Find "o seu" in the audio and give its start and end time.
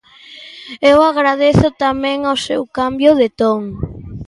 2.33-2.61